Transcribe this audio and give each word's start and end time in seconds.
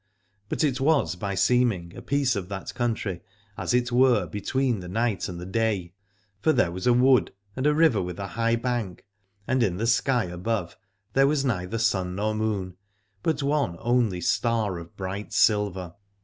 But 0.49 0.63
it 0.63 0.81
was 0.81 1.15
by 1.15 1.35
seeming 1.35 1.95
a 1.95 2.01
piece 2.01 2.35
of 2.35 2.49
that 2.49 2.73
country, 2.73 3.21
as 3.55 3.71
it 3.71 3.91
were 3.91 4.25
between 4.25 4.79
the 4.79 4.87
night 4.87 5.29
and 5.29 5.39
the 5.39 5.45
day: 5.45 5.93
for 6.39 6.51
there 6.51 6.71
was 6.71 6.87
a 6.87 6.91
wood 6.93 7.31
and 7.55 7.67
a 7.67 7.75
river 7.75 8.01
with 8.01 8.17
a 8.17 8.29
high 8.29 8.55
bank, 8.55 9.05
and 9.47 9.61
in 9.61 9.77
the 9.77 9.85
sky 9.85 10.23
above 10.23 10.75
there 11.13 11.27
was 11.27 11.45
neither 11.45 11.77
sun 11.77 12.15
nor 12.15 12.33
moon, 12.33 12.77
but 13.21 13.43
one 13.43 13.77
only 13.79 14.21
star 14.21 14.79
of 14.79 14.95
bright 14.97 15.33
silver. 15.33 15.93